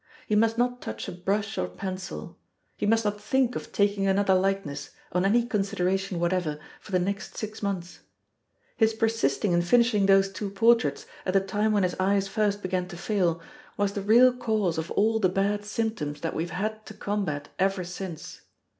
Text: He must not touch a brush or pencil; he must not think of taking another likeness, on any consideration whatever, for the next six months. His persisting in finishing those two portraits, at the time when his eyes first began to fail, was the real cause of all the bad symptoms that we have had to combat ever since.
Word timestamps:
He 0.25 0.35
must 0.35 0.57
not 0.57 0.81
touch 0.81 1.07
a 1.07 1.11
brush 1.11 1.59
or 1.59 1.67
pencil; 1.67 2.39
he 2.75 2.87
must 2.87 3.05
not 3.05 3.21
think 3.21 3.55
of 3.55 3.71
taking 3.71 4.07
another 4.07 4.33
likeness, 4.33 4.89
on 5.11 5.25
any 5.25 5.45
consideration 5.45 6.19
whatever, 6.19 6.59
for 6.79 6.91
the 6.91 6.97
next 6.97 7.37
six 7.37 7.61
months. 7.61 7.99
His 8.75 8.95
persisting 8.95 9.51
in 9.51 9.61
finishing 9.61 10.07
those 10.07 10.31
two 10.31 10.49
portraits, 10.49 11.05
at 11.23 11.33
the 11.35 11.39
time 11.39 11.71
when 11.71 11.83
his 11.83 11.95
eyes 11.99 12.27
first 12.27 12.63
began 12.63 12.87
to 12.87 12.97
fail, 12.97 13.41
was 13.77 13.93
the 13.93 14.01
real 14.01 14.33
cause 14.35 14.79
of 14.79 14.89
all 14.89 15.19
the 15.19 15.29
bad 15.29 15.65
symptoms 15.65 16.21
that 16.21 16.33
we 16.33 16.41
have 16.45 16.49
had 16.49 16.83
to 16.87 16.95
combat 16.95 17.49
ever 17.59 17.83
since. 17.83 18.41